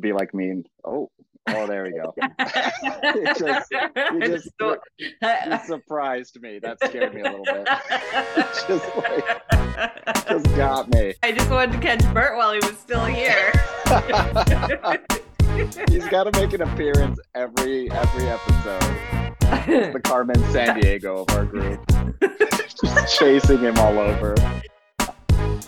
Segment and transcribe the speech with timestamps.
[0.00, 0.48] would be like me.
[0.48, 1.10] And, oh,
[1.48, 2.14] oh, there we go.
[2.38, 4.50] it just, you just,
[4.98, 6.58] you surprised me.
[6.58, 7.66] That scared me a little bit.
[8.66, 11.14] just like, just got me.
[11.22, 13.52] I just wanted to catch Bert while he was still here.
[15.90, 18.96] He's got to make an appearance every every episode.
[19.68, 21.84] It's the Carmen Sandiego of our group,
[22.80, 24.34] just chasing him all over.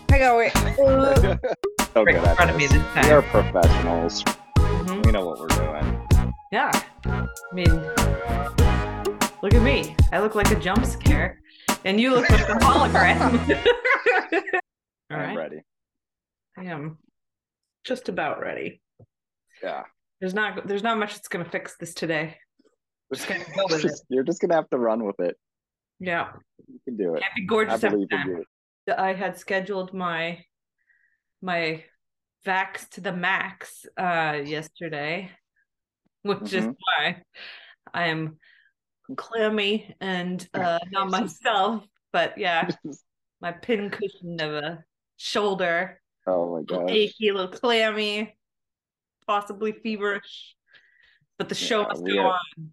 [0.08, 1.68] Hang on, wait.
[1.95, 2.79] So Right good in front of me this.
[2.95, 3.04] time.
[3.04, 4.22] We are professionals.
[4.56, 5.04] Mhm.
[5.04, 6.35] We know what we're doing.
[6.50, 6.71] Yeah.
[7.04, 7.71] I mean,
[9.43, 9.94] look at me.
[10.11, 11.40] I look like a jump scare,
[11.85, 13.32] and you look like a hologram.
[15.11, 15.36] All I'm right.
[15.36, 15.61] ready.
[16.57, 16.96] I am
[17.85, 18.80] just about ready.
[19.63, 19.82] Yeah.
[20.21, 22.38] There's not there's not much that's gonna fix this today.
[23.13, 25.36] Just gonna go with Just- You're just gonna have to run with it.
[26.00, 26.32] Yeah.
[26.68, 27.21] You can do it.
[27.21, 28.29] Can't be gorgeous every believe in time.
[28.88, 28.94] you.
[28.96, 30.43] I had scheduled my
[31.44, 31.82] my
[32.46, 35.30] vax to the max uh yesterday,
[36.22, 36.77] which is Mhm.
[36.78, 37.22] why
[37.94, 38.38] I am
[39.16, 41.86] clammy and uh not myself.
[42.12, 42.68] But yeah,
[43.40, 44.84] my pin cushion of a
[45.16, 46.90] shoulder, oh my gosh.
[46.90, 48.36] achy, a little clammy,
[49.27, 50.56] possibly feverish.
[51.38, 52.72] But the show Yeah, must go are- on.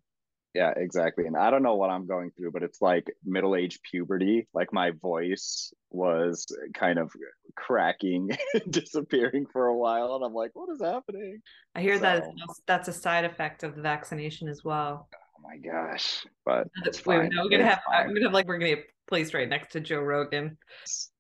[0.60, 1.26] Yeah, exactly.
[1.26, 4.46] And I don't know what I'm going through, but it's like middle age puberty.
[4.54, 7.10] Like my voice was kind of
[7.56, 8.32] cracking,
[8.70, 11.40] disappearing for a while, and I'm like, what is happening?
[11.76, 15.08] I hear that So- is- that's a side effect of the vaccination as well.
[15.16, 16.26] Oh my gosh.
[16.46, 18.08] But it's Wait, no, we're gonna It's have fine.
[18.08, 20.58] I'm gonna have like we're gonna get placed right next to Joe Rogan.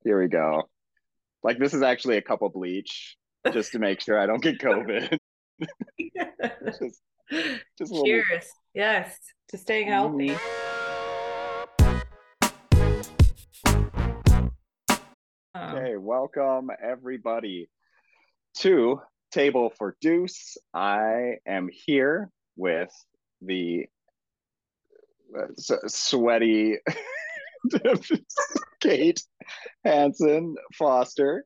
[0.04, 0.64] Here we go.
[1.44, 3.16] Like this is actually a cup of bleach
[3.54, 5.18] just to make sure I don't get COVID.
[6.82, 7.00] just,
[7.78, 8.46] just Cheers.
[8.74, 9.16] Yes,
[9.50, 10.36] to staying healthy.
[15.54, 17.70] Um, Okay, welcome everybody
[18.58, 20.58] to Table for Deuce.
[20.74, 22.92] I am here with
[23.42, 23.86] the
[25.38, 25.48] uh,
[25.88, 26.78] sweaty
[28.82, 29.22] Kate
[29.86, 31.46] Hanson Foster,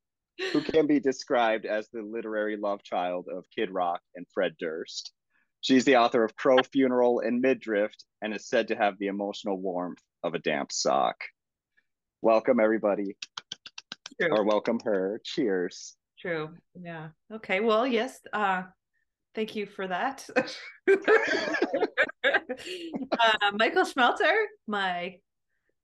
[0.54, 5.12] who can be described as the literary love child of Kid Rock and Fred Durst.
[5.64, 9.08] She's the author of Crow Funeral and Mid Drift and is said to have the
[9.08, 11.16] emotional warmth of a damp sock.
[12.22, 13.16] Welcome, everybody,
[14.20, 14.30] True.
[14.30, 15.22] or welcome her.
[15.24, 15.96] Cheers.
[16.20, 16.50] True.
[16.76, 17.12] Yeah.
[17.34, 17.62] Okay.
[17.62, 18.20] Well, yes.
[18.34, 18.64] Uh,
[19.36, 20.30] thank you for that.
[20.90, 20.98] uh,
[23.54, 25.16] Michael Schmeltzer, my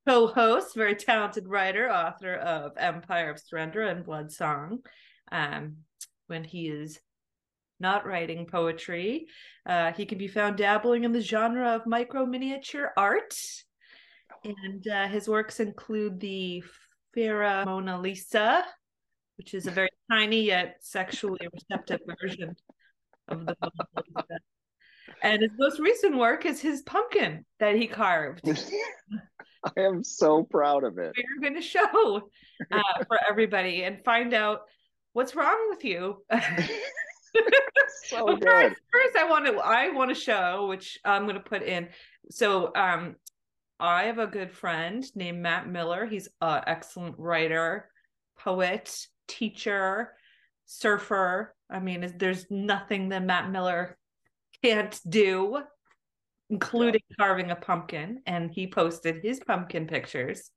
[0.06, 4.79] co-host, very talented writer, author of Empire of Surrender and Blood Song.
[5.31, 5.78] Um,
[6.28, 7.00] when he is
[7.79, 9.28] not writing poetry,
[9.66, 13.34] uh, he can be found dabbling in the genre of micro miniature art.
[14.44, 16.63] And uh, his works include the
[17.16, 18.63] Farah Mona Lisa,
[19.38, 22.56] which is a very tiny yet sexually receptive version
[23.28, 24.39] of the Mona Lisa.
[25.22, 28.47] And his most recent work is his pumpkin that he carved.
[29.63, 31.13] I am so proud of it.
[31.18, 32.29] We're going to show
[32.72, 34.62] uh, for everybody and find out
[35.13, 36.23] what's wrong with you.
[38.06, 41.41] So Well, first, first, I want to I want to show, which I'm going to
[41.41, 41.90] put in.
[42.31, 43.16] So, um,
[43.79, 46.06] I have a good friend named Matt Miller.
[46.06, 47.89] He's an excellent writer,
[48.38, 50.13] poet, teacher,
[50.66, 51.56] surfer.
[51.69, 53.97] I mean, there's nothing that Matt Miller
[54.63, 55.62] can't do,
[56.50, 58.22] including carving a pumpkin.
[58.25, 60.51] And he posted his pumpkin pictures,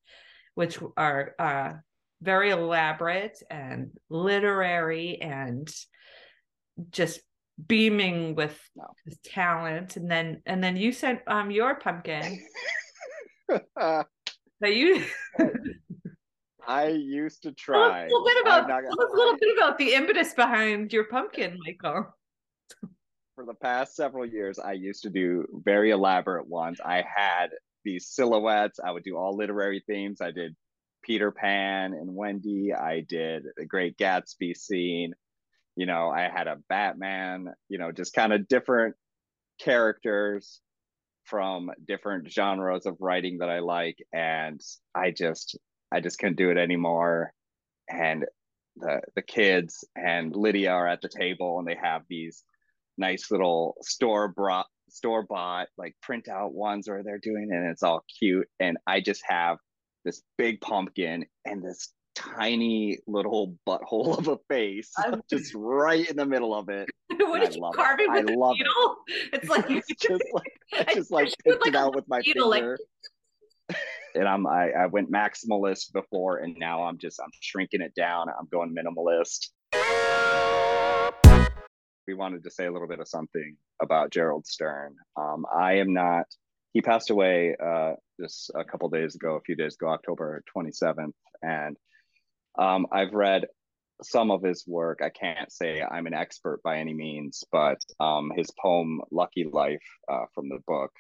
[0.55, 1.73] which are uh,
[2.23, 5.73] very elaborate and literary and
[6.91, 7.21] just
[7.67, 8.85] beaming with No.
[9.05, 9.97] his talent.
[9.97, 12.41] And then and then you sent um your pumpkin
[13.77, 14.07] that
[14.63, 15.05] you
[16.67, 18.01] I used to Tell try.
[18.03, 21.05] a little bit about tell gonna us a little bit about the impetus behind your
[21.05, 22.15] pumpkin, Michael.
[23.35, 26.81] For the past several years, I used to do very elaborate ones.
[26.85, 27.49] I had
[27.85, 28.79] these silhouettes.
[28.79, 30.21] I would do all literary themes.
[30.21, 30.55] I did
[31.03, 32.73] Peter Pan and Wendy.
[32.73, 35.15] I did the Great Gatsby scene.
[35.77, 38.95] You know, I had a Batman, you know, just kind of different
[39.61, 40.61] characters
[41.25, 43.97] from different genres of writing that I like.
[44.13, 44.61] And
[44.95, 45.59] I just,
[45.93, 47.33] I just couldn't do it anymore.
[47.89, 48.27] And
[48.77, 52.43] the the kids and Lydia are at the table and they have these
[52.97, 57.83] nice little store brought store bought like printout ones where they're doing it and it's
[57.83, 58.49] all cute.
[58.61, 59.59] And I just have
[60.05, 66.17] this big pumpkin and this tiny little butthole of a face I- just right in
[66.17, 66.89] the middle of it.
[67.17, 67.77] what I did you love it.
[67.77, 68.67] carve it with a love it.
[68.67, 68.97] needle?
[69.33, 72.21] It's like It's just like I I just like picked like, it out with my
[72.27, 72.79] needle, like- finger.
[74.15, 78.29] and I'm I, I went maximalist before and now I'm just I'm shrinking it down.
[78.29, 79.49] I'm going minimalist.
[82.07, 84.97] we wanted to say a little bit of something about Gerald Stern.
[85.17, 86.27] Um, I am not.
[86.73, 91.13] He passed away uh, just a couple days ago, a few days ago, October 27th,
[91.43, 91.77] and
[92.59, 93.47] um, I've read
[94.03, 95.01] some of his work.
[95.03, 99.85] I can't say I'm an expert by any means, but um, his poem "Lucky Life"
[100.09, 100.93] uh, from the book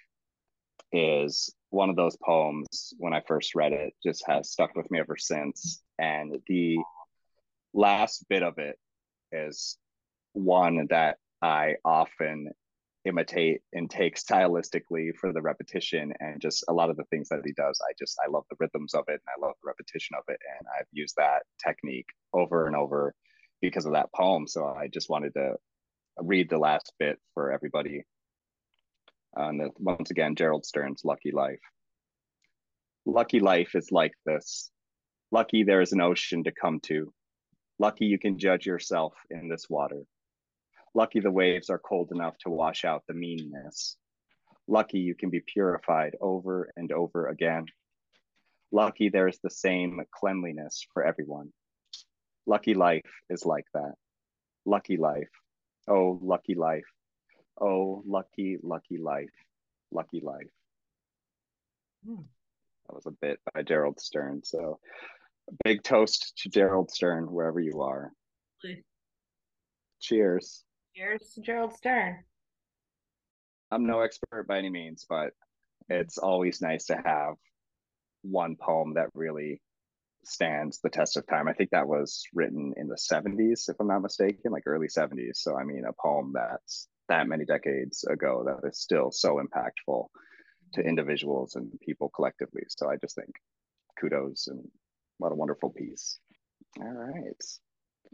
[0.92, 2.92] is one of those poems.
[2.98, 5.82] When I first read it, just has stuck with me ever since.
[5.98, 6.78] And the
[7.72, 8.78] last bit of it
[9.32, 9.78] is
[10.34, 12.50] one that I often
[13.04, 17.40] imitate and take stylistically for the repetition and just a lot of the things that
[17.44, 17.80] he does.
[17.88, 20.38] I just I love the rhythms of it and I love the repetition of it.
[20.58, 23.14] And I've used that technique over and over
[23.60, 24.46] because of that poem.
[24.46, 25.54] So I just wanted to
[26.18, 28.02] read the last bit for everybody.
[29.34, 31.60] And once again, Gerald Stern's Lucky Life.
[33.04, 34.70] Lucky life is like this.
[35.32, 37.12] Lucky there is an ocean to come to.
[37.78, 40.02] Lucky you can judge yourself in this water.
[40.94, 43.96] Lucky the waves are cold enough to wash out the meanness.
[44.68, 47.66] Lucky you can be purified over and over again.
[48.70, 51.52] Lucky there is the same cleanliness for everyone.
[52.46, 53.94] Lucky life is like that.
[54.64, 55.30] Lucky life.
[55.88, 56.86] Oh, lucky life.
[57.60, 59.30] Oh, lucky, lucky life.
[59.90, 60.50] Lucky life.
[62.06, 62.22] Hmm.
[62.86, 64.42] That was a bit by Gerald Stern.
[64.44, 64.78] So,
[65.50, 68.12] a big toast to Gerald Stern, wherever you are.
[70.00, 70.64] Cheers.
[70.94, 72.22] To Gerald Stern.
[73.70, 75.30] I'm no expert by any means, but
[75.88, 77.34] it's always nice to have
[78.22, 79.62] one poem that really
[80.24, 81.48] stands the test of time.
[81.48, 85.36] I think that was written in the 70s, if I'm not mistaken, like early 70s.
[85.36, 90.06] So, I mean, a poem that's that many decades ago that is still so impactful
[90.74, 92.62] to individuals and people collectively.
[92.68, 93.30] So, I just think
[93.98, 94.60] kudos and
[95.16, 96.18] what a wonderful piece.
[96.80, 97.42] All right.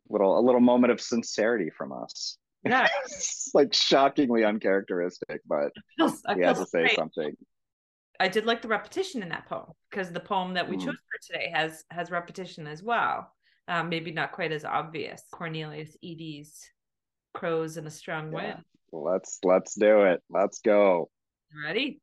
[0.08, 2.38] Little a little moment of sincerity from us.
[2.64, 2.88] Yeah.
[3.04, 6.96] it's like shockingly uncharacteristic, but feels, he had to say great.
[6.96, 7.36] something.
[8.20, 10.84] I did like the repetition in that poem because the poem that we mm.
[10.84, 13.32] chose for today has has repetition as well.
[13.68, 15.22] Um, maybe not quite as obvious.
[15.30, 16.58] Cornelius Eady's
[17.34, 18.34] "Crows in a Strong yeah.
[18.34, 20.22] Wind." Let's let's do it.
[20.30, 21.10] Let's go.
[21.64, 22.00] Ready?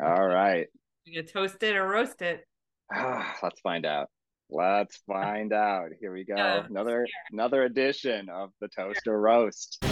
[0.00, 0.68] All right.
[1.04, 2.46] You gonna toast it or roast it?
[3.42, 4.08] let's find out.
[4.50, 5.90] Let's find out.
[6.00, 6.36] Here we go.
[6.36, 9.84] Yeah, another another edition of the toaster roast.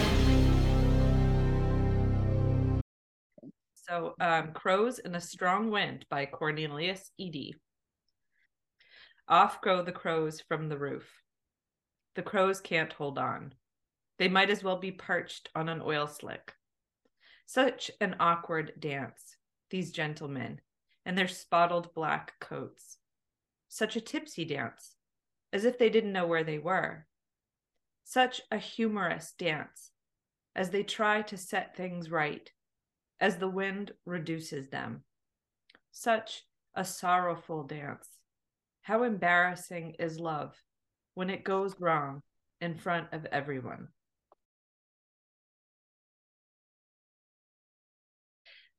[3.75, 7.55] So, um, Crows in a Strong Wind by Cornelius Eady.
[9.29, 11.09] Off go the crows from the roof.
[12.15, 13.55] The crows can't hold on.
[14.19, 16.53] They might as well be perched on an oil slick.
[17.47, 19.37] Such an awkward dance,
[19.71, 20.61] these gentlemen,
[21.07, 22.99] in their spotted black coats
[23.69, 24.97] such a tipsy dance,
[25.53, 27.07] as if they didn't know where they were.
[28.05, 29.91] Such a humorous dance,
[30.57, 32.51] as they try to set things right,
[33.21, 35.05] as the wind reduces them.
[35.91, 36.43] Such
[36.75, 38.09] a sorrowful dance.
[38.83, 40.55] How embarrassing is love
[41.15, 42.23] when it goes wrong
[42.61, 43.89] in front of everyone.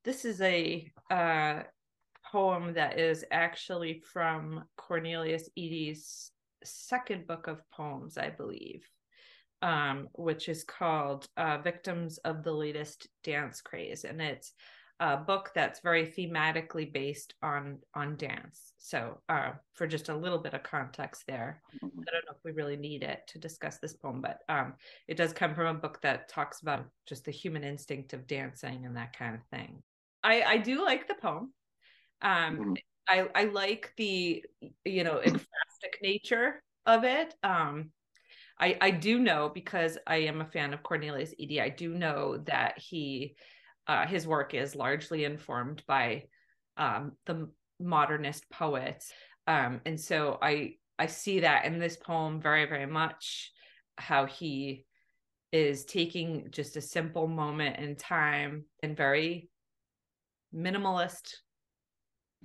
[0.02, 1.62] This is a uh,
[2.30, 6.30] poem that is actually from Cornelius Eady's
[6.64, 8.86] second book of poems, I believe,
[9.62, 14.04] um, which is called uh, Victims of the Latest Dance Craze.
[14.04, 14.52] And it's
[15.00, 18.72] a book that's very thematically based on on dance.
[18.78, 22.00] So, uh, for just a little bit of context there, mm-hmm.
[22.00, 24.74] I don't know if we really need it to discuss this poem, but um,
[25.08, 28.84] it does come from a book that talks about just the human instinct of dancing
[28.84, 29.82] and that kind of thing.
[30.22, 31.52] I, I do like the poem.
[32.22, 32.72] Um, mm-hmm.
[33.08, 34.44] I, I like the
[34.84, 37.34] you know ekphrastic nature of it.
[37.42, 37.90] Um,
[38.58, 41.60] I I do know because I am a fan of Cornelius Eady.
[41.60, 43.36] I do know that he
[43.86, 46.24] uh, his work is largely informed by
[46.76, 47.50] um, the
[47.80, 49.12] modernist poets,
[49.46, 53.50] um, and so I I see that in this poem very very much
[53.96, 54.84] how he
[55.52, 59.48] is taking just a simple moment in time and very
[60.54, 61.34] minimalist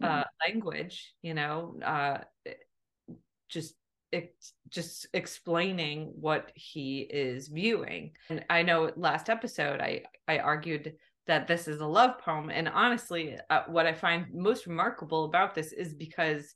[0.01, 2.17] uh, language, you know, uh,
[3.49, 3.75] just
[4.11, 8.11] it's just explaining what he is viewing.
[8.29, 10.93] And I know last episode I I argued
[11.27, 15.55] that this is a love poem, and honestly, uh, what I find most remarkable about
[15.55, 16.55] this is because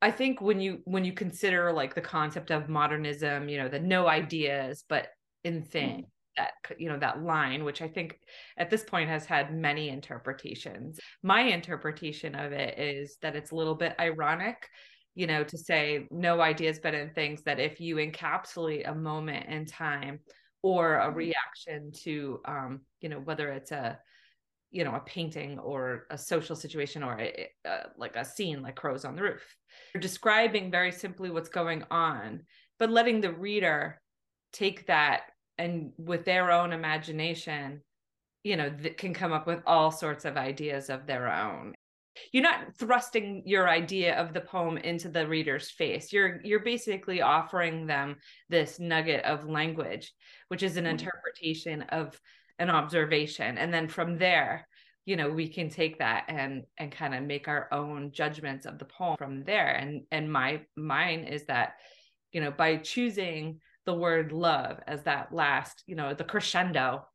[0.00, 3.80] I think when you when you consider like the concept of modernism, you know, the
[3.80, 5.08] no ideas but
[5.44, 6.04] in thing, mm
[6.36, 8.18] that you know that line which i think
[8.58, 10.98] at this point has had many interpretations.
[11.22, 14.68] My interpretation of it is that it's a little bit ironic
[15.14, 19.46] you know to say no ideas but in things that if you encapsulate a moment
[19.48, 20.20] in time
[20.62, 23.98] or a reaction to um you know whether it's a
[24.70, 28.76] you know a painting or a social situation or a, a, like a scene like
[28.76, 29.56] crows on the roof
[29.94, 32.42] you're describing very simply what's going on
[32.78, 34.00] but letting the reader
[34.52, 35.22] take that
[35.58, 37.82] and with their own imagination
[38.46, 41.74] you know that can come up with all sorts of ideas of their own.
[42.30, 46.12] You're not thrusting your idea of the poem into the reader's face.
[46.12, 48.14] You're you're basically offering them
[48.48, 50.12] this nugget of language
[50.46, 50.92] which is an mm-hmm.
[50.92, 52.20] interpretation of
[52.60, 53.58] an observation.
[53.58, 54.68] And then from there
[55.06, 58.78] you know we can take that and and kind of make our own judgments of
[58.78, 59.74] the poem from there.
[59.74, 61.74] And and my mine is that
[62.30, 67.06] you know by choosing the word love as that last you know the crescendo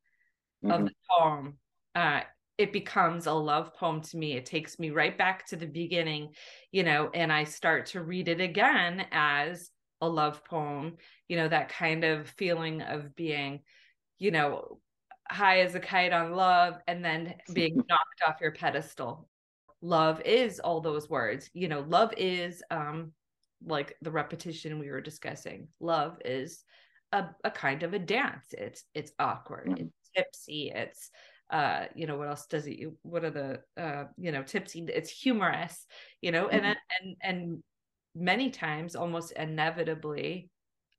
[0.63, 0.71] mm-hmm.
[0.71, 1.57] of the poem
[1.95, 2.21] uh
[2.57, 4.33] it becomes a love poem to me.
[4.33, 6.29] It takes me right back to the beginning
[6.71, 10.97] you know and i start to read it again as a love poem
[11.27, 13.61] you know that kind of feeling of being
[14.19, 14.79] you know
[15.31, 19.27] high as a kite on love and then being knocked off your pedestal.
[19.81, 21.49] Love is all those words.
[21.53, 23.13] You know love is um
[23.65, 26.63] like the repetition we were discussing love is
[27.12, 29.86] a, a kind of a dance it's it's awkward mm-hmm.
[29.86, 31.10] it's tipsy it's
[31.51, 35.10] uh you know what else does it what are the uh you know tipsy it's
[35.10, 35.86] humorous
[36.22, 36.65] you know mm-hmm.
[36.65, 37.63] and and and
[38.15, 40.50] many times almost inevitably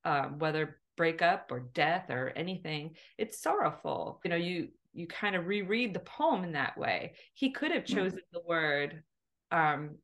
[0.04, 5.46] um whether breakup or death or anything it's sorrowful you know you you kind of
[5.46, 7.96] reread the poem in that way he could have mm-hmm.
[7.96, 8.38] chosen mm-hmm.
[8.38, 9.02] the word
[9.50, 9.96] um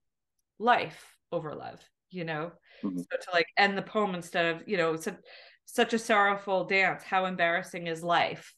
[0.58, 2.50] life over love you know
[2.82, 2.98] mm-hmm.
[2.98, 5.16] so to like end the poem instead of you know such
[5.64, 8.54] such a sorrowful dance how embarrassing is life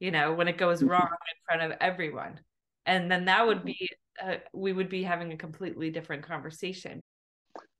[0.00, 0.90] you know when it goes mm-hmm.
[0.90, 2.38] wrong in front of everyone
[2.86, 3.66] and then that would mm-hmm.
[3.66, 3.88] be
[4.22, 7.00] uh, we would be having a completely different conversation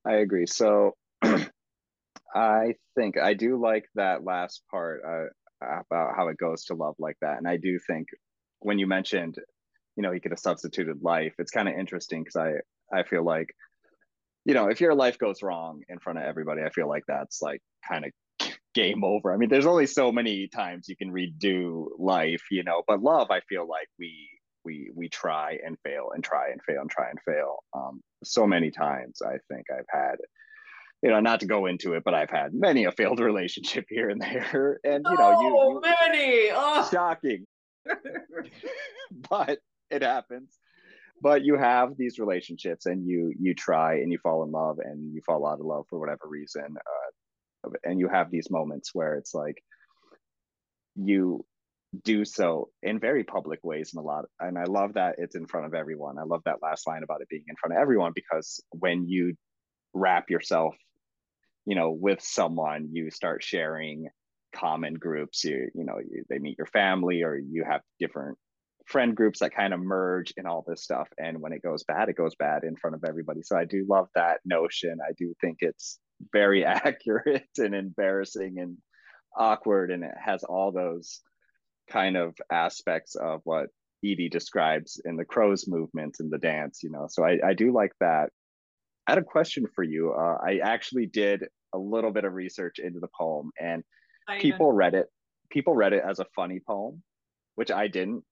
[0.07, 0.93] i agree so
[2.35, 5.27] i think i do like that last part uh,
[5.61, 8.09] about how it goes to love like that and i do think
[8.61, 9.37] when you mentioned
[9.97, 12.53] you know he could have substituted life it's kind of interesting because i
[12.97, 13.49] i feel like
[14.45, 17.43] you know if your life goes wrong in front of everybody i feel like that's
[17.43, 18.13] like kind of
[18.75, 19.33] game over.
[19.33, 23.31] I mean, there's only so many times you can redo life, you know, but love,
[23.31, 24.29] I feel like we
[24.65, 27.65] we we try and fail and try and fail and try and fail.
[27.75, 30.17] Um, so many times I think I've had,
[31.03, 34.11] you know, not to go into it, but I've had many a failed relationship here
[34.11, 34.79] and there.
[34.85, 36.89] And you know, you, oh, you many oh.
[36.91, 37.47] shocking.
[39.31, 39.59] but
[39.91, 40.59] it happens.
[41.21, 45.13] But you have these relationships and you you try and you fall in love and
[45.13, 46.77] you fall out of love for whatever reason.
[46.77, 49.63] Uh, and you have these moments where it's like
[50.95, 51.45] you
[52.05, 55.47] do so in very public ways and a lot and i love that it's in
[55.47, 58.13] front of everyone i love that last line about it being in front of everyone
[58.15, 59.35] because when you
[59.95, 60.75] wrap yourself
[61.65, 64.07] you know with someone you start sharing
[64.55, 68.37] common groups you you know you, they meet your family or you have different
[68.89, 72.09] friend groups that kind of merge in all this stuff and when it goes bad
[72.09, 75.35] it goes bad in front of everybody so i do love that notion i do
[75.41, 75.99] think it's
[76.33, 78.77] very accurate and embarrassing and
[79.37, 81.21] awkward and it has all those
[81.91, 83.69] kind of aspects of what
[84.03, 87.07] Eady describes in the crows movement and the dance, you know.
[87.09, 88.31] So I, I do like that.
[89.07, 90.13] I had a question for you.
[90.13, 93.83] Uh, I actually did a little bit of research into the poem and
[94.41, 95.07] people read it.
[95.51, 97.03] People read it as a funny poem,
[97.55, 98.23] which I didn't.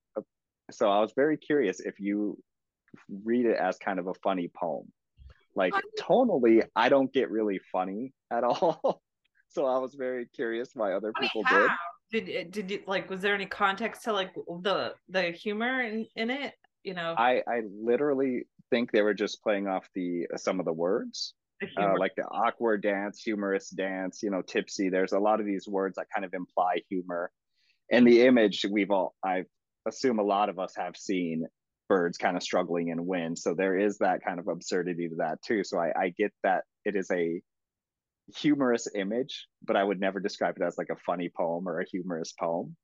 [0.71, 2.39] So I was very curious if you
[3.25, 4.91] read it as kind of a funny poem.
[5.55, 9.01] Like tonally, I don't get really funny at all.
[9.49, 11.71] so I was very curious why other people did.
[12.13, 13.11] Did did you like?
[13.11, 16.55] Was there any context to like the the humor in in it?
[16.85, 20.67] You know, I I literally think they were just playing off the uh, some of
[20.67, 21.35] the words.
[21.61, 24.91] The uh, like the awkward dance, humorous dance, you know, tipsy.
[24.91, 27.31] There's a lot of these words that kind of imply humor.
[27.91, 29.45] And the image we've all, I
[29.87, 31.47] assume a lot of us have seen
[31.89, 33.39] birds kind of struggling in wind.
[33.39, 35.63] So there is that kind of absurdity to that too.
[35.65, 37.41] So I, I get that it is a
[38.35, 41.87] humorous image, but I would never describe it as like a funny poem or a
[41.89, 42.77] humorous poem.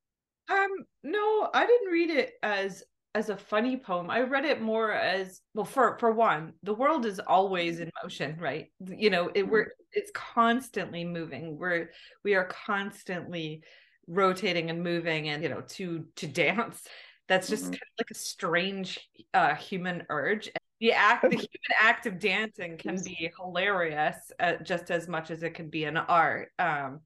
[0.50, 0.70] Um,
[1.02, 4.08] no, I didn't read it as as a funny poem.
[4.08, 5.64] I read it more as well.
[5.64, 8.68] For for one, the world is always in motion, right?
[8.86, 11.58] You know, it we're it's constantly moving.
[11.58, 11.90] We're
[12.24, 13.62] we are constantly
[14.06, 16.86] rotating and moving, and you know, to to dance
[17.28, 17.72] that's just mm-hmm.
[17.72, 20.50] kind of like a strange uh, human urge.
[20.80, 21.48] The act, the human
[21.80, 25.96] act of dancing can be hilarious uh, just as much as it can be an
[25.96, 26.50] art.
[26.58, 27.00] Um,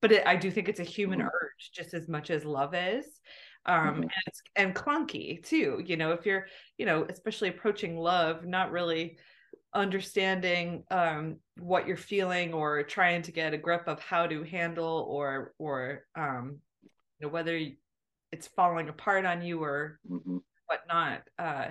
[0.00, 1.28] but it, I do think it's a human mm-hmm.
[1.28, 3.06] urge just as much as love is.
[3.64, 4.02] Um, mm-hmm.
[4.02, 4.12] and,
[4.56, 5.82] and clunky too.
[5.84, 6.46] You know, if you're,
[6.78, 9.18] you know, especially approaching love, not really
[9.74, 15.06] understanding um, what you're feeling or trying to get a grip of how to handle
[15.08, 16.58] or or um,
[17.18, 17.58] you know, whether
[18.32, 21.68] it's falling apart on you or hmm whatnot, uh,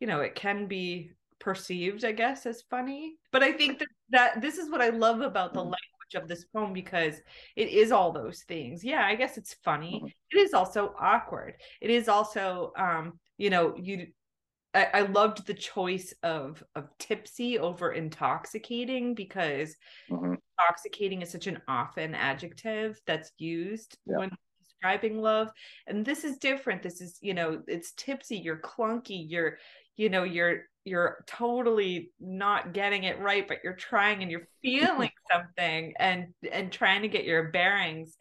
[0.00, 3.16] you know, it can be perceived, I guess, as funny.
[3.32, 5.62] But I think that, that this is what I love about the Mhm.
[5.62, 7.16] language of this poem because
[7.56, 8.84] it is all those things.
[8.84, 10.00] Yeah, I guess it's funny.
[10.02, 10.12] Mhm.
[10.30, 11.54] It is also awkward.
[11.80, 14.08] It is also um, you know, you
[14.74, 19.76] I, I loved the choice of of tipsy over intoxicating because
[20.08, 24.18] hmm intoxicating is such an often adjective that's used Yeah.
[24.18, 24.30] when
[24.62, 25.50] describing love.
[25.86, 26.82] And this is different.
[26.82, 29.58] This is you know it's tipsy you're clunky you're
[29.96, 35.10] you know you're you're totally not getting it right but you're trying and you're feeling
[35.32, 38.16] something and and trying to get your bearings.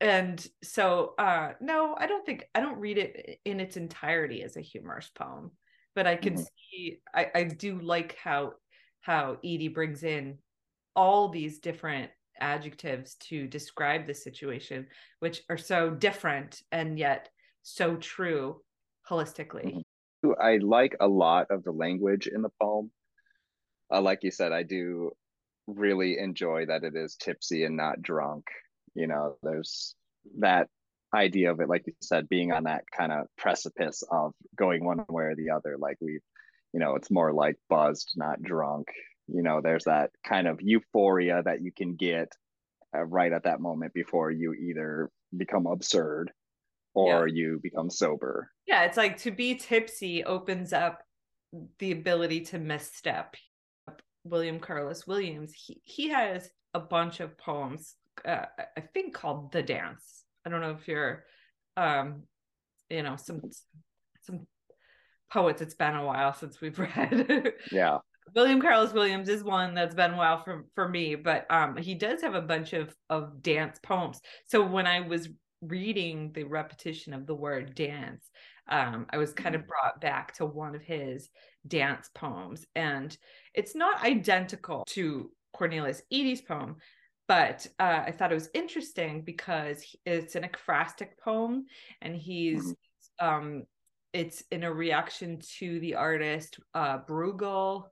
[0.00, 4.56] And so uh no i don't think i don't read it in its entirety as
[4.56, 5.52] a humorous poem
[5.94, 6.46] but i can Mhm.
[6.70, 8.52] see i i do like how
[9.00, 10.38] how Eady brings in
[10.96, 12.10] all these different
[12.40, 14.86] adjectives to describe the situation
[15.20, 17.30] which are so different and yet
[17.62, 18.60] so true
[19.08, 19.84] holistically Mhm.
[20.40, 22.90] I like a lot of the language in the poem.
[23.92, 25.14] Uh, like you said, I do
[25.66, 28.44] really enjoy that it is tipsy and not drunk.
[28.94, 29.94] You know, there's
[30.38, 30.68] that
[31.14, 35.04] idea of it, like you said, being on that kind of precipice of going one
[35.08, 35.76] way or the other.
[35.78, 36.20] Like we,
[36.72, 38.88] you know, it's more like buzzed, not drunk.
[39.28, 42.28] You know, there's that kind of euphoria that you can get
[42.94, 46.30] uh, right at that moment before you either become absurd
[46.94, 48.50] or you become sober.
[48.66, 51.02] yeah it's like to be tipsy opens up
[51.78, 53.34] the ability to misstep
[54.24, 59.62] william carlos williams he, he has a bunch of poems uh, i think called the
[59.62, 61.24] dance i don't know if you're
[61.76, 62.22] um
[62.90, 63.40] you know some
[64.22, 64.46] some
[65.32, 67.98] poets it's been a while since we've read Yeah.
[68.34, 71.94] William Carlos Williams is one that's been a while for for me, but um he
[71.94, 74.20] does have a bunch of of dance poems.
[74.46, 75.28] So when I was
[75.60, 78.30] reading the repetition of the word dance,
[78.68, 81.28] um I was kind of brought back to one of his
[81.68, 83.16] dance poems and
[83.52, 86.76] it's not identical to Cornelius Eady's poem,
[87.26, 91.66] but uh, I thought it was interesting because it's an ekphrastic poem
[92.02, 92.76] and he's Mhm.
[93.20, 93.62] um
[94.12, 97.88] it's in a reaction to the artist uh Bruegel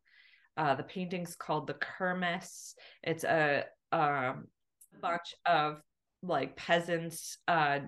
[0.56, 2.74] uh, the painting's called the Kermis.
[3.02, 4.48] It's a um,
[5.00, 5.80] bunch of
[6.22, 7.80] like peasants uh,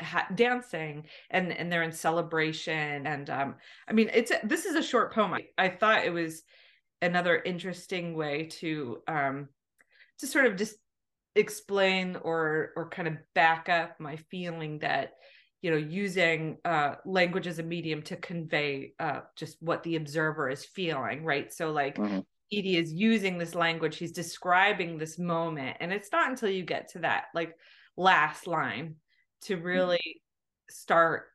[0.00, 3.06] ha- dancing, and and they're in celebration.
[3.06, 3.56] And um,
[3.88, 5.34] I mean, it's a, this is a short poem.
[5.34, 6.44] I, I thought it was
[7.00, 9.48] another interesting way to um,
[10.18, 10.76] to sort of just
[11.34, 15.12] explain or or kind of back up my feeling that
[15.62, 20.50] you know using uh language as a medium to convey uh just what the observer
[20.50, 21.52] is feeling right?
[21.52, 22.24] So like Mhm.
[22.50, 26.88] Eady is using this language he's describing this moment and it's not until you get
[26.90, 27.56] to that like
[27.96, 28.96] last line
[29.42, 30.20] to really
[30.68, 31.28] start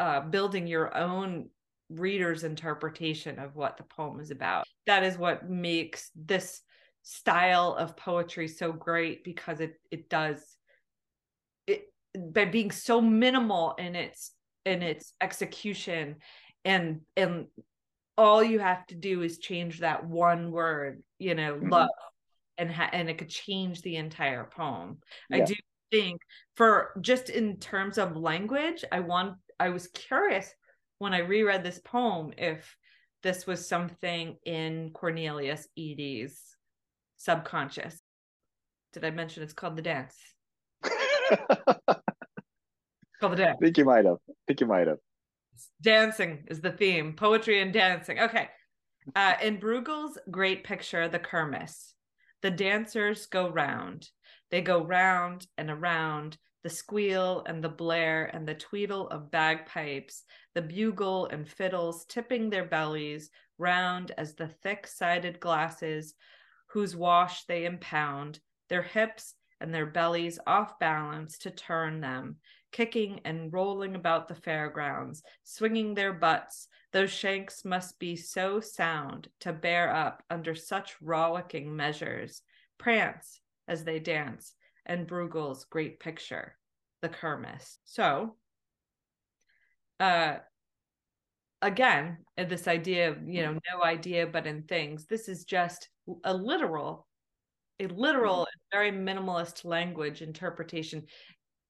[0.00, 1.48] uh building your own
[1.90, 4.66] reader's interpretation of what the poem is about.
[4.86, 6.62] That is what makes this
[7.04, 10.56] style of poetry so great because it it does
[11.66, 11.92] it
[12.32, 14.32] by being so minimal in its
[14.64, 16.16] in its execution
[16.64, 17.46] and and
[18.16, 21.70] all you have to do is change that one word you know Mhm.
[21.70, 21.88] love
[22.56, 24.98] and ha- and it could change the entire poem
[25.30, 25.54] i do
[25.90, 26.22] think
[26.54, 30.54] for just in terms of language i want i was curious
[30.98, 32.74] when i reread this poem if
[33.22, 36.53] this was something in cornelius eady's
[37.24, 38.00] subconscious.
[38.92, 40.16] Did i mention it's called the dance?
[40.84, 41.40] It's
[43.20, 43.58] called the dance.
[43.60, 44.18] I think you might have.
[44.28, 44.98] I think you might have.
[45.80, 47.14] dancing is the theme.
[47.14, 48.20] Poetry and dancing.
[48.20, 48.48] Okay.
[49.16, 51.92] Uh in bruegel's great picture the kermis
[52.42, 54.08] the dancers go round.
[54.50, 60.24] They go round and around the squeal and the blare and the tweedle of bagpipes
[60.54, 66.14] the bugle and fiddles tipping their bellies round as the thick-sided glasses
[66.74, 72.36] whose wash they impound their hips and their bellies off balance to turn them
[72.72, 76.66] kicking and rolling about the fairgrounds, swinging their butts.
[76.92, 82.42] Those shanks must be so sound to bear up under such rollicking measures,
[82.76, 86.56] prance as they dance, and Bruegel's great picture,
[87.00, 87.78] the Kermis.
[87.84, 88.34] So,
[90.00, 90.38] uh,
[91.64, 95.88] again, this idea of, you know, no idea but in things, this is just
[96.24, 97.06] a literal,
[97.80, 101.04] a literal, very minimalist language interpretation.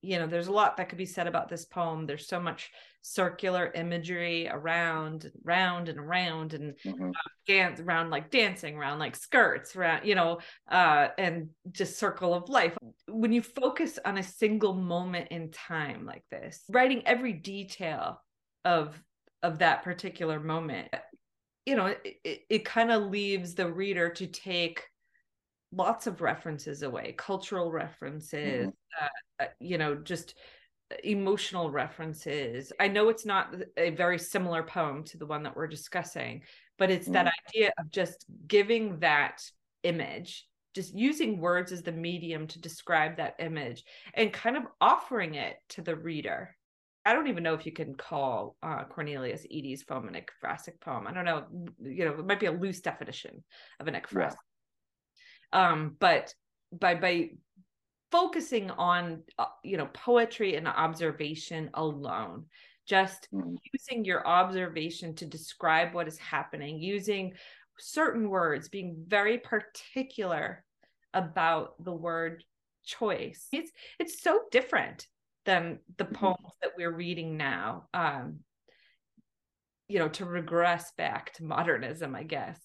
[0.02, 2.04] You know there's a lot that could be said about this poem.
[2.04, 7.08] There's so much circular imagery around round and around and mm-hmm.
[7.08, 12.34] uh, dance around like dancing around like skirts around you know uh and just circle
[12.34, 12.76] of life.
[13.08, 18.20] When you focus on a single moment in time like this writing every detail
[18.66, 19.02] of
[19.44, 20.88] of that particular moment
[21.66, 24.82] you know it, it, kind of leaves the reader to take
[25.70, 29.04] lots of references away cultural references mm-hmm.
[29.40, 30.34] uh, uh you know just
[31.02, 35.66] emotional references i know it's not a very similar poem to the one that we're
[35.66, 36.42] discussing
[36.78, 37.24] but it's mm-hmm.
[37.24, 39.42] that idea of just giving that
[39.82, 45.34] image just using words as the medium to describe that image and kind of offering
[45.34, 46.56] it to the reader
[47.04, 51.06] I don't even know if you can call uh, Cornelius Eady's poem an ekphrastic poem.
[51.06, 51.44] I don't know.
[51.82, 53.44] You know, it might be a loose definition
[53.78, 54.32] of an ekphrastic.
[54.32, 54.54] Yeah
[55.54, 56.34] um, but
[56.72, 57.30] by by
[58.10, 62.44] focusing on uh, you know poetry and observation alone
[62.86, 63.56] just mm.
[63.72, 67.32] using your observation to describe what is happening using
[67.78, 70.62] certain words being very particular
[71.14, 72.44] about the word
[72.84, 75.06] choice it's it's so different
[75.44, 76.14] than the mm-hmm.
[76.14, 78.38] poems that we're reading now um
[79.88, 82.58] you know to regress back to modernism i guess.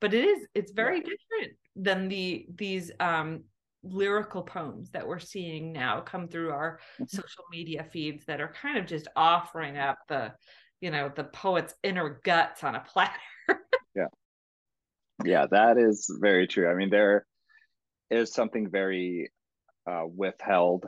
[0.00, 3.44] But it is it's very different than the these um
[3.82, 7.04] lyrical poems that we're seeing now come through our mm-hmm.
[7.06, 10.32] social media feeds that are kind of just offering up the
[10.80, 13.12] you know the poet's inner guts on a platter.
[13.96, 14.06] Yeah.
[15.24, 16.70] Yeah that is very true.
[16.70, 17.26] I mean there
[18.10, 19.32] is something very
[19.90, 20.86] uh, withheld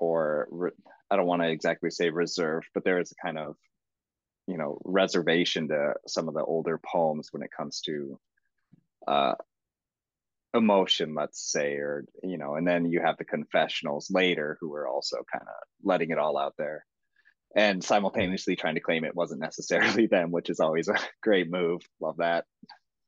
[0.00, 0.70] or re-
[1.10, 3.56] i don't want to exactly say reserved but there is a kind of
[4.46, 8.18] you know reservation to some of the older poems when it comes to
[9.06, 9.34] uh,
[10.54, 14.88] emotion let's say or you know and then you have the confessionals later who are
[14.88, 16.84] also kind of letting it all out there
[17.54, 21.80] and simultaneously trying to claim it wasn't necessarily them which is always a great move.
[22.00, 22.44] Love that.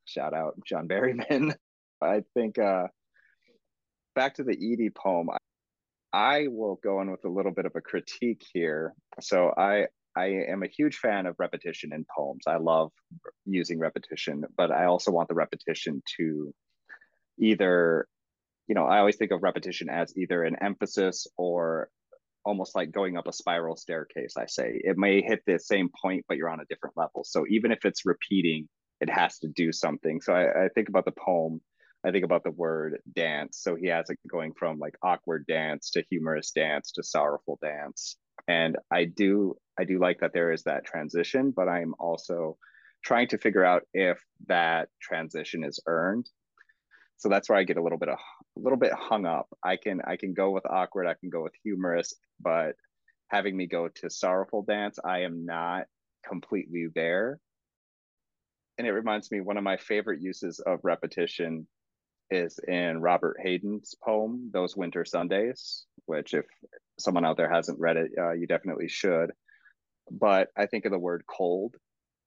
[0.05, 1.55] Shout out john berryman
[2.03, 2.88] i think uh
[4.14, 5.31] back to the Eady poem
[6.12, 10.27] I will go in with a little bit of a critique here so i I
[10.49, 12.44] am a huge fan of repetition in poems.
[12.46, 12.90] I love
[13.46, 16.53] using repetition, but I also want the repetition to
[17.38, 18.09] either,
[18.66, 21.88] you know, I always think of repetition as either an emphasis or
[22.44, 24.35] almost like going up a spiral staircase.
[24.37, 27.23] I say it may hit the same point, but you're on a different level.
[27.25, 28.68] So even if it's repeating,
[29.01, 30.20] it has to do something.
[30.20, 31.61] So I, I think about the poem.
[32.04, 33.58] I think about the word dance.
[33.62, 38.16] So he has it going from like awkward dance to humorous dance to sorrowful dance.
[38.48, 42.56] And i do i do like that there is that transition but i'm also
[43.04, 46.28] trying to figure out if that transition is earned.
[47.18, 48.18] So that's where i get a little bit of
[48.56, 49.48] a little bit hung up.
[49.62, 52.76] I can i can go with awkward i can go with humorous but
[53.28, 55.86] having me go to sorrowful dance i am not
[56.26, 57.38] completely there.
[58.78, 61.66] And it reminds me one of my favorite uses of repetition
[62.30, 66.44] is in robert hayden's poem those winter sundays which if
[67.00, 69.30] someone out there hasn't read it, uh, you definitely should.
[70.10, 71.76] But I think of the word cold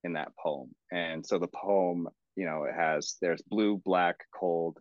[0.04, 0.74] in that poem.
[0.92, 4.80] And so the poem, you know, it has there's blue, black, cold.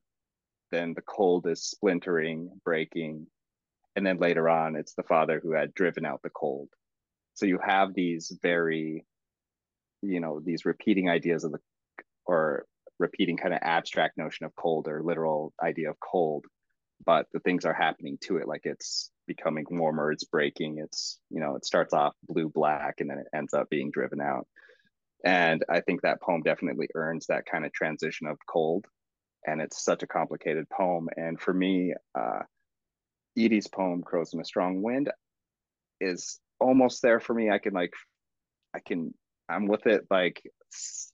[0.70, 3.26] Then the cold is splintering, breaking.
[3.94, 6.68] And then later on, it's the father who had driven out the cold.
[7.35, 9.04] So you have these very,
[10.00, 11.58] you know, these repeating ideas of the,
[12.24, 12.66] or
[13.03, 16.47] repeating kind of abstract notion of cold or literal idea of cold
[17.05, 21.41] but the things are happening to it like it's becoming warmer it's breaking it's you
[21.41, 24.47] know it starts off blue black and then it ends up being driven out.
[25.25, 28.87] And i think that poem definitely earns that kind of transition of cold
[29.47, 31.09] and it's such a complicated poem.
[31.17, 32.41] And for me uh
[33.37, 35.11] Eady's poem crows in a strong wind
[36.01, 37.51] is almost there for me.
[37.51, 37.95] I can like
[38.75, 39.15] i can
[39.53, 40.43] i'm with it like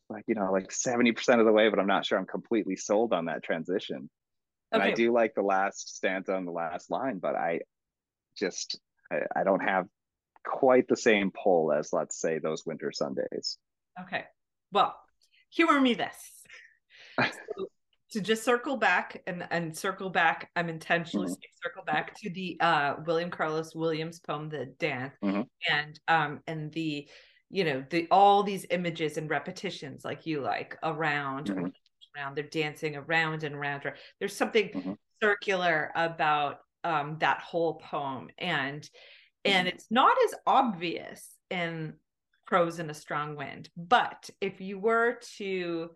[0.08, 3.12] like you know like 70% of the way but i'm not sure i'm completely sold
[3.12, 4.08] on that transition
[4.72, 4.82] and.
[4.82, 7.60] I do like the last stanza on the last line, but I
[8.36, 8.78] just
[9.10, 9.86] I, I don't have
[10.44, 13.58] quite the same pull as let's say those winter Sundays.
[14.00, 14.24] Okay.
[14.72, 14.94] Well,
[15.50, 16.14] humor me this.
[17.20, 17.66] so,
[18.12, 21.62] to just circle back and and circle back, I'm intentionally mm-hmm.
[21.64, 25.42] circle back to the uh William Carlos Williams poem, The Dance, mm-hmm.
[25.70, 27.08] and um and the
[27.50, 31.66] you know the all these images and repetitions like you like around mm-hmm
[32.18, 33.82] around they're dancing around and around
[34.18, 34.92] there's something mm-hmm.
[35.22, 38.88] circular about um, that whole poem and
[39.44, 39.74] and mm-hmm.
[39.76, 41.94] it's not as obvious in
[42.46, 45.90] crows in a strong wind but if you were to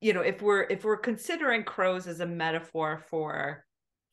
[0.00, 3.64] you know if we're if we're considering crows as a metaphor for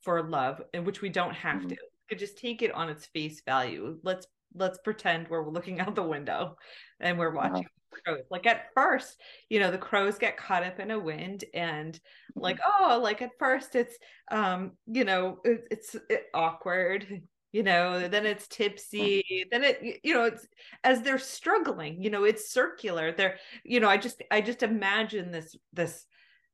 [0.01, 1.69] for love in which we don't have mm-hmm.
[1.69, 1.77] to
[2.09, 3.97] could just take it on its face value.
[4.03, 6.55] Let's let's pretend we're looking out the window
[6.99, 8.01] and we're watching uh-huh.
[8.03, 8.25] crows.
[8.29, 11.99] Like at first, you know, the crows get caught up in a wind and
[12.35, 12.91] like, mm-hmm.
[12.91, 13.97] oh, like at first it's
[14.31, 20.13] um, you know, it, it's it, awkward you know then it's tipsy then it you
[20.13, 20.45] know it's
[20.83, 25.31] as they're struggling you know it's circular they're you know i just i just imagine
[25.31, 26.05] this this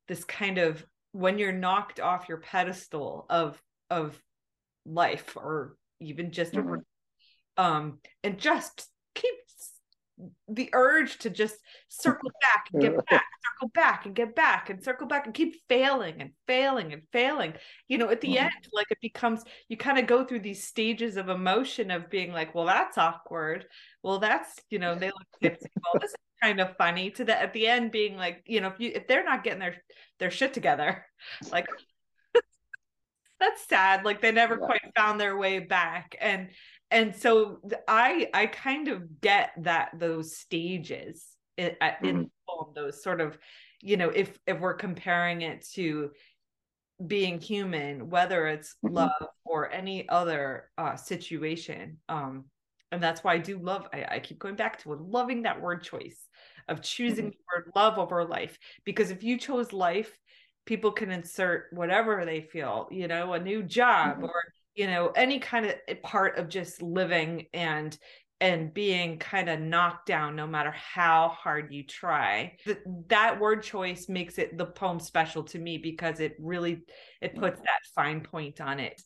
[0.08, 3.60] this kind of when you're knocked off your pedestal of
[3.90, 4.22] of
[4.86, 6.76] life or even just mm-hmm.
[7.58, 9.36] Um and just keep
[10.48, 11.56] the urge to just
[11.90, 13.24] circle back and get back,
[13.60, 17.54] circle back and get back and circle back and keep failing and failing and failing.
[17.88, 18.46] You know, at the mm-hmm.
[18.46, 22.32] end, like it becomes you kind of go through these stages of emotion of being
[22.32, 23.66] like, well, that's awkward.
[24.04, 25.70] Well, that's you know, they look tipsy.
[25.84, 28.68] well, this is kind of funny to the at the end being like, you know,
[28.68, 29.78] if you if they're not getting their
[30.20, 31.06] their shit together,
[31.52, 31.68] like
[33.40, 34.06] that's sad.
[34.06, 34.66] Like they never yeah.
[34.66, 36.16] quite found their way back.
[36.20, 36.50] And
[36.92, 41.26] and so i i kind of get that those stages
[41.58, 42.74] in, in mm-hmm.
[42.76, 43.38] those sort of
[43.82, 46.12] you know if if we're comparing it to
[47.06, 48.96] being human whether it's mm-hmm.
[48.96, 52.46] love or any other uh situation um
[52.92, 55.62] and that's why i do love i, I keep going back to it loving that
[55.62, 56.28] word choice
[56.68, 57.38] of choosing mm-hmm.
[57.56, 60.16] the word love over life because if you chose life
[60.66, 64.26] people can insert whatever they feel you know a new job mm-hmm.
[64.26, 64.44] or
[64.76, 67.98] you know any kind of eh, part of just living and
[68.42, 72.58] and being kind of knocked down no matter how hard you try.
[73.08, 76.82] That word choice makes it the poem special to me because it really
[77.22, 77.66] it puts mm-hmm.
[77.66, 79.00] that fine point on it.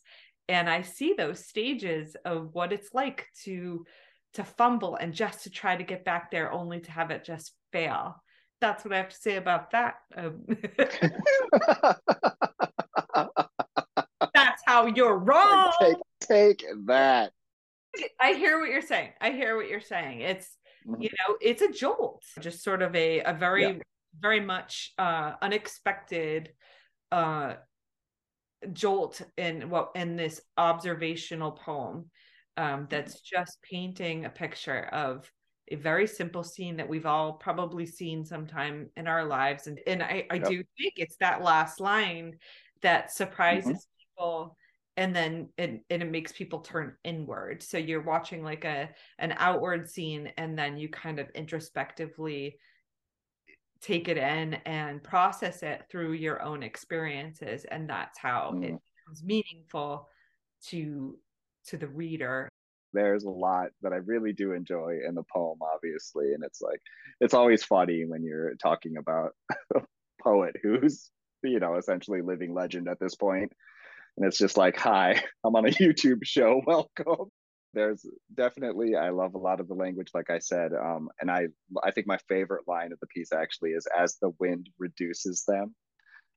[0.48, 3.84] And i see those stages of what it's like to
[4.34, 7.52] to fumble and just to try to get back there only to have it just
[7.72, 8.16] fail.
[8.60, 10.46] That's what i have to say about that um,
[14.84, 15.72] you're wrong.
[15.80, 17.32] Take, take that.
[18.20, 19.10] I hear what you're saying.
[19.20, 20.20] I hear what you're saying.
[20.20, 21.00] It's mm-hmm.
[21.00, 22.22] you know, it's a jolt.
[22.40, 23.78] Just sort of a a very yeah.
[24.20, 26.52] very much uh unexpected
[27.10, 27.54] uh
[28.72, 32.10] jolt in what in this observational poem
[32.56, 35.30] um that's just painting a picture of
[35.68, 40.02] a very simple scene that we've all probably seen sometime in our lives and and
[40.02, 40.48] I, I yep.
[40.48, 42.38] do think it's that last line
[42.82, 44.16] that surprises mm-hmm.
[44.16, 44.56] people
[44.96, 49.34] and then it, and it makes people turn inward so you're watching like a an
[49.38, 52.56] outward scene and then you kind of introspectively
[53.80, 58.64] take it in and process it through your own experiences and that's how mm.
[58.64, 60.08] it becomes meaningful
[60.62, 61.18] to
[61.66, 62.48] to the reader
[62.92, 66.32] there's a lot that I really do enjoy in the poem, obviously.
[66.32, 66.80] And it's like,
[67.20, 69.32] it's always funny when you're talking about
[69.74, 69.82] a
[70.22, 71.10] poet who's,
[71.42, 73.52] you know, essentially living legend at this point
[74.16, 77.30] and it's just like hi i'm on a youtube show welcome.
[77.74, 81.48] There's definitely i love a lot of the language like i said um, and i
[81.84, 85.74] i think my favorite line of the piece actually is as the wind reduces them.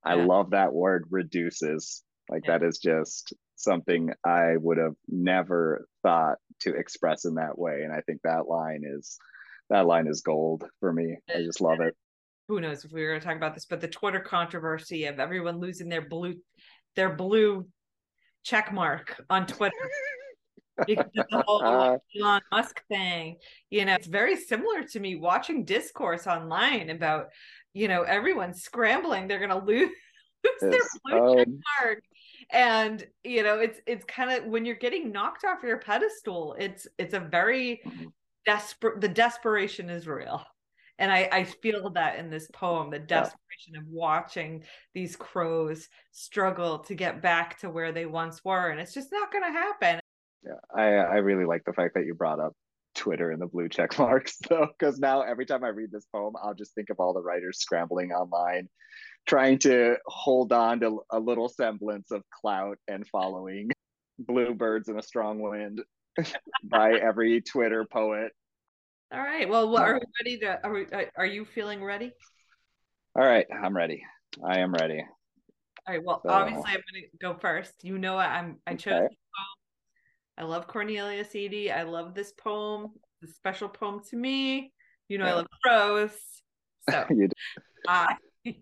[0.05, 0.11] Yeah.
[0.11, 2.03] i love that word reduces.
[2.29, 2.57] Like yeah.
[2.57, 7.93] that is just something i would have never thought to express in that way and
[7.93, 9.17] i think that line is
[9.69, 11.15] that line is gold for me.
[11.29, 11.95] I just love it.
[12.47, 15.19] Who knows if we were going to talk about this but the twitter controversy of
[15.19, 16.33] everyone losing their blue
[16.99, 17.65] their blue
[18.43, 19.73] check mark on Twitter.
[20.85, 21.61] because the whole
[22.19, 23.37] Elon Musk thing,
[23.69, 27.27] you know, it's very similar to me watching discourse online about,
[27.73, 29.29] you know, everyone scrambling.
[29.29, 29.89] They're going to lose,
[30.61, 31.47] lose their blue um, check
[31.79, 32.03] mark.
[32.51, 36.85] And you know, it's it's kind of when you're getting knocked off your pedestal, it's
[36.97, 38.07] it's a very mm-hmm.
[38.45, 38.99] desperate.
[38.99, 40.43] The desperation is real
[40.99, 43.37] and I, I feel that in this poem the desperation
[43.77, 48.93] of watching these crows struggle to get back to where they once were and it's
[48.93, 49.99] just not going to happen
[50.43, 52.53] yeah i i really like the fact that you brought up
[52.95, 56.33] twitter and the blue check marks though because now every time i read this poem
[56.43, 58.67] i'll just think of all the writers scrambling online
[59.27, 63.69] trying to hold on to a little semblance of clout and following
[64.19, 65.81] bluebirds in a strong wind
[66.63, 68.31] by every twitter poet
[69.11, 69.49] all right.
[69.49, 70.63] Well, are we ready to?
[70.63, 70.85] Are we?
[71.17, 72.11] Are you feeling ready?
[73.15, 74.03] All right, I'm ready.
[74.43, 75.03] I am ready.
[75.87, 76.03] All right.
[76.03, 77.73] Well, so, obviously, I'm going to go first.
[77.83, 78.57] You know, I'm.
[78.67, 78.93] I chose.
[78.93, 79.15] Okay.
[80.37, 81.71] I love Cornelius Eady.
[81.71, 82.91] I love this poem.
[83.21, 84.71] It's a special poem to me.
[85.09, 85.31] You know, yeah.
[85.31, 86.17] I love prose.
[86.89, 87.05] So
[87.87, 88.15] I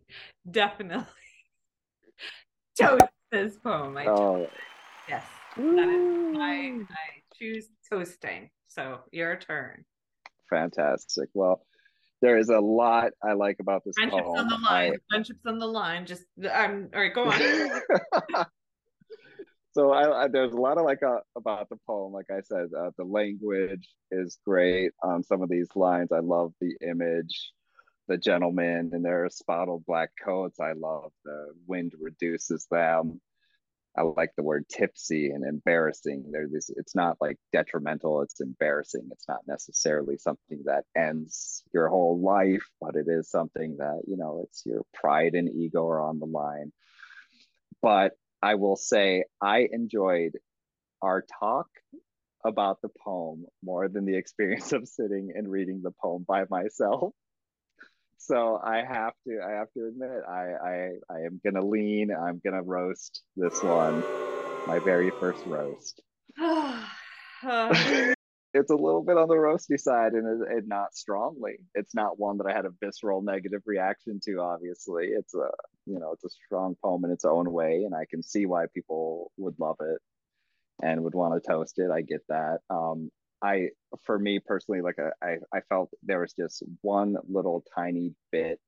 [0.49, 1.05] definitely
[2.79, 3.97] chose this poem.
[3.97, 4.15] I oh.
[4.15, 4.47] chose.
[4.49, 4.57] Oh.
[5.09, 5.23] Yes.
[5.59, 8.49] I, I choose toasting.
[8.67, 9.85] So your turn
[10.49, 11.29] fantastic.
[11.33, 11.61] Well,
[12.21, 14.39] there is a lot I like about this Friendships poem.
[14.39, 14.93] on the line.
[14.93, 14.97] I...
[15.09, 16.05] Friendships on the line.
[16.05, 17.13] Just I'm all right.
[17.13, 18.45] Go on.
[19.73, 22.13] so I, I, there's a lot of like uh, about the poem.
[22.13, 26.11] Like I said, uh, the language is great on some of these lines.
[26.11, 27.51] I love the image,
[28.07, 30.59] the gentleman in their spotted black coats.
[30.59, 33.21] I love the wind reduces them.
[33.97, 36.31] I like the word tipsy and embarrassing.
[36.51, 39.09] This, it's not like detrimental, it's embarrassing.
[39.11, 44.17] It's not necessarily something that ends your whole life, but it is something that, you
[44.17, 46.71] know, it's your pride and ego are on the line.
[47.81, 50.33] But I will say I enjoyed
[51.01, 51.67] our talk
[52.45, 57.13] about the poem more than the experience of sitting and reading the poem by myself.
[58.17, 62.41] So I have to I have to admit I I, I am gonna lean, I'm
[62.43, 64.03] gonna roast this one.
[64.67, 66.01] My very first roast.
[68.53, 71.57] it's a little bit on the roasty side and, and not strongly.
[71.75, 74.41] It's not one that I had a visceral negative reaction to.
[74.41, 75.49] Obviously, it's a
[75.85, 78.65] you know it's a strong poem in its own way, and I can see why
[78.73, 79.99] people would love it
[80.81, 81.91] and would want to toast it.
[81.91, 82.59] I get that.
[82.69, 83.09] Um,
[83.41, 83.69] I
[84.03, 88.59] for me personally, like uh, I I felt there was just one little tiny bit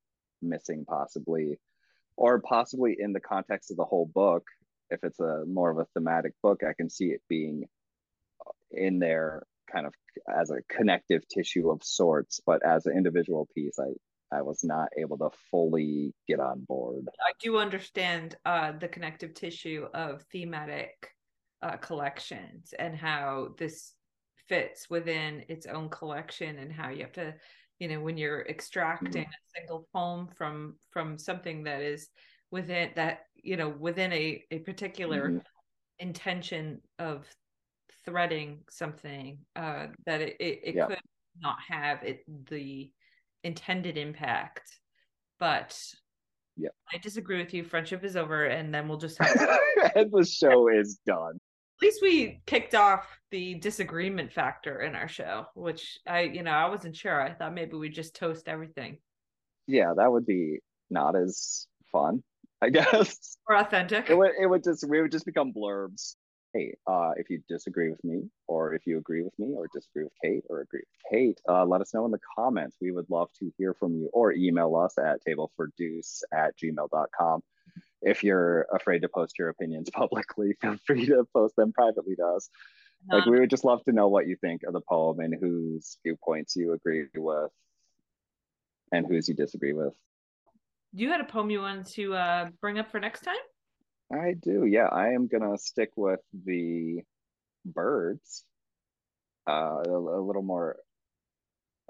[0.41, 1.59] missing, possibly,
[2.17, 4.43] or possibly in the context of the whole book.
[4.89, 7.65] If it's a more of a thematic book, I can see it being
[8.71, 9.93] in there kind of
[10.27, 13.93] as a connective tissue of sorts, but as an individual piece, I
[14.31, 17.07] I was not able to fully get on board.
[17.07, 21.09] I do understand uh, the connective tissue of thematic
[21.63, 23.93] uh, collections and how this
[24.49, 27.33] fits within its own collection and how you have to,
[27.79, 29.31] you know, when you're extracting mm-hmm.
[29.31, 32.09] a single poem from from something that is
[32.51, 35.37] within that, you know, within a a particular mm-hmm.
[35.99, 37.25] intention of
[38.05, 40.99] threading something uh, that it, it, it could
[41.39, 42.91] not have it the
[43.43, 44.79] intended impact.
[45.39, 45.77] But
[46.57, 46.69] yeah.
[46.93, 47.63] I disagree with you.
[47.63, 51.35] Friendship is over and then we'll just have the show is done.
[51.35, 56.51] At least we kicked off the disagreement factor in our show which i you know
[56.51, 58.97] i wasn't sure i thought maybe we just toast everything
[59.67, 62.23] yeah that would be not as fun
[62.61, 66.15] i guess or authentic it would, it would just we would just become blurbs
[66.53, 70.03] hey, uh, if you disagree with me, or if you agree with me, or disagree
[70.03, 72.77] with Kate, or agree with Kate, uh, let us know in the comments.
[72.81, 77.41] We would love to hear from you, or email us at tablefordeuce at gmail.com.
[78.01, 82.25] If you're afraid to post your opinions publicly, feel free to post them privately to
[82.25, 82.49] us.
[83.07, 85.97] Like, we would just love to know what you think of the poem and whose
[86.03, 87.51] viewpoints you agree with
[88.91, 89.93] and whose you disagree with.
[90.93, 93.35] You had a poem you wanted to uh, bring up for next time?
[94.11, 94.65] I do.
[94.65, 97.01] Yeah, I am gonna stick with the
[97.63, 98.43] birds.
[99.47, 100.77] Uh, a, a little more.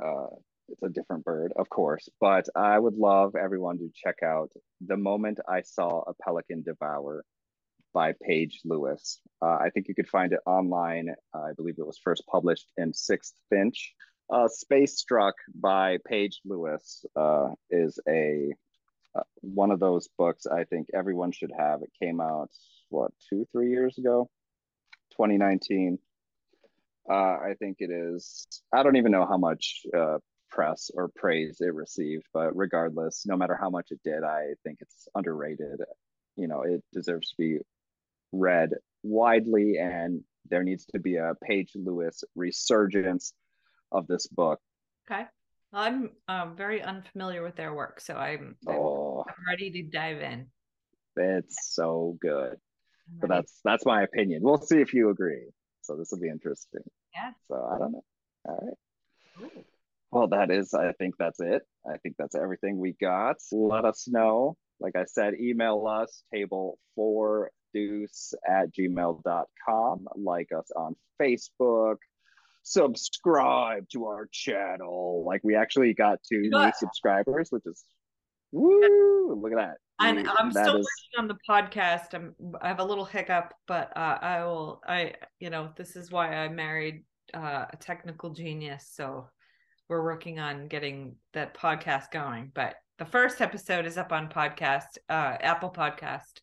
[0.04, 0.28] Uh,
[0.68, 4.52] it's a different bird, of course, but I would love everyone to check out
[4.86, 7.24] "The Moment I Saw a Pelican Devour"
[7.94, 9.20] by Paige Lewis.
[9.42, 11.14] Uh, I think you could find it online.
[11.34, 13.94] I believe it was first published in Sixth Finch.
[14.30, 18.52] Uh, Space Struck by Paige Lewis uh, is a
[19.16, 21.82] uh, one of those books I think everyone should have.
[21.82, 22.52] It came out
[22.90, 24.30] what two, three years ago,
[25.12, 25.98] 2019.
[27.10, 28.46] Uh, I think it is.
[28.72, 33.36] I don't even know how much uh, press or praise it received, but regardless, no
[33.36, 35.82] matter how much it did, I think it's underrated.
[36.36, 37.60] You know, it deserves to be
[38.32, 38.72] read
[39.04, 43.34] widely, and there needs to be a Paige Lewis resurgence
[43.92, 44.60] of this book.
[45.10, 45.26] Okay.
[45.72, 50.48] I'm um, very unfamiliar with their work, so I'm, oh, I'm ready to dive in.
[51.16, 52.56] It's so good,
[53.20, 54.42] but that's that's my opinion.
[54.42, 55.46] We'll see if you agree.
[55.82, 56.82] So this will be interesting.
[57.14, 57.32] Yeah.
[57.48, 58.04] So I don't know.
[58.46, 58.76] All
[59.42, 59.52] right.
[60.12, 60.74] Well, that is.
[60.74, 61.62] I think that's it.
[61.86, 63.36] I think that's everything we got.
[63.52, 64.56] Let us know.
[64.80, 70.08] Like I said, email us table four deuce at gmail.com.
[70.16, 71.98] Like us on Facebook
[72.64, 75.24] subscribe to our channel.
[75.26, 77.84] Like we actually got two new subscribers, which is
[78.52, 79.40] woo!
[79.42, 79.78] Look at that.
[80.00, 80.88] And I'm that still is...
[80.88, 82.14] working on the podcast.
[82.14, 84.82] I'm I have a little hiccup, but uh, I will.
[84.88, 87.04] I you know this is why I married
[87.34, 88.92] uh, a technical genius.
[88.94, 89.28] So
[89.90, 92.52] we're working on getting that podcast going.
[92.54, 96.42] But the first episode is up on podcast, uh, Apple Podcast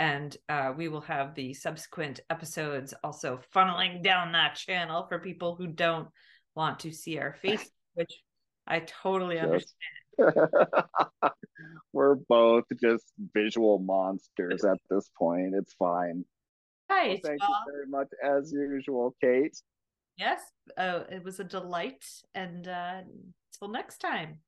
[0.00, 5.56] and uh, we will have the subsequent episodes also funneling down that channel for people
[5.56, 6.08] who don't
[6.54, 8.22] want to see our face which
[8.66, 9.74] i totally understand.
[11.92, 15.54] We're both just visual monsters at this point.
[15.54, 16.24] It's fine.
[16.90, 19.56] Right well, thank well, you very much as usual kate.
[20.16, 20.40] Yes
[20.78, 23.00] uh, it was a delight and uh,
[23.58, 24.38] till next time.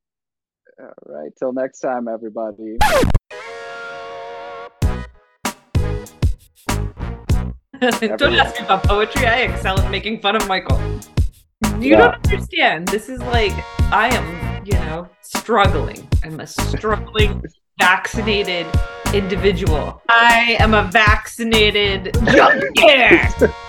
[0.80, 2.78] All right till next time everybody
[7.91, 9.26] don't ask me about poetry.
[9.26, 10.80] I excel at making fun of Michael.
[11.80, 11.99] You Yeah.
[11.99, 12.87] don't understand.
[12.89, 13.53] This is like
[13.91, 16.09] I am, you know, struggling.
[16.24, 17.43] I'm a struggling
[17.80, 18.66] vaccinated
[19.12, 20.01] individual.
[20.09, 23.49] I am a vaccinated junkie.